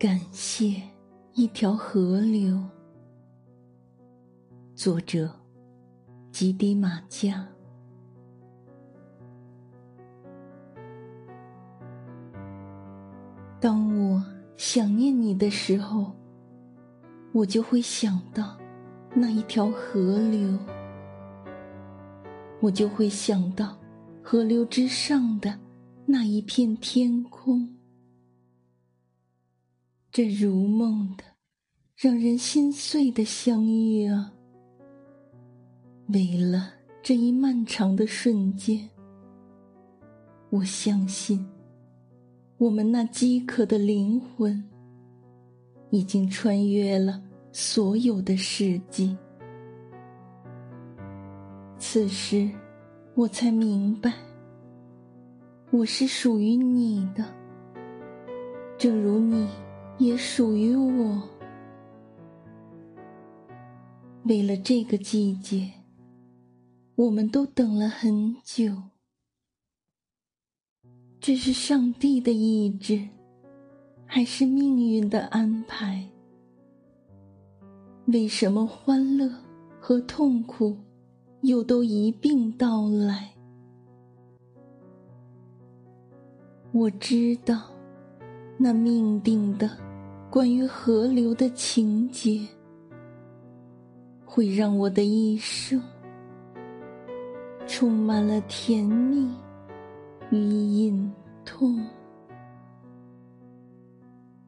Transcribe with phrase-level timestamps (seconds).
[0.00, 0.80] 感谢
[1.34, 2.58] 一条河流。
[4.74, 5.30] 作者：
[6.32, 7.46] 吉迪马加。
[13.60, 14.24] 当我
[14.56, 16.10] 想念你的时候，
[17.32, 18.56] 我就会想到
[19.14, 20.58] 那一条河流，
[22.62, 23.76] 我就会想到
[24.22, 25.58] 河流之上的
[26.06, 27.68] 那一片天空。
[30.22, 31.24] 这如梦的、
[31.96, 34.30] 让人心碎的相遇啊！
[36.08, 38.86] 为了这一漫长的瞬间，
[40.50, 41.42] 我相信，
[42.58, 44.62] 我们那饥渴的灵魂
[45.88, 49.16] 已经穿越了所有的世纪。
[51.78, 52.46] 此时，
[53.14, 54.12] 我才明白，
[55.70, 57.24] 我是属于你的，
[58.76, 59.48] 正如你。
[60.00, 61.22] 也属于我。
[64.24, 65.70] 为了这个季节，
[66.94, 68.74] 我们都等了很久。
[71.20, 73.08] 这是上帝的意志，
[74.06, 76.08] 还是命运的安排？
[78.06, 79.30] 为什么欢乐
[79.78, 80.78] 和痛苦
[81.42, 83.34] 又都一并到来？
[86.72, 87.70] 我知道，
[88.56, 89.89] 那命定的。
[90.30, 92.46] 关于河流的情节，
[94.24, 95.82] 会让我的一生
[97.66, 99.28] 充满了甜蜜
[100.30, 101.12] 与隐
[101.44, 101.84] 痛。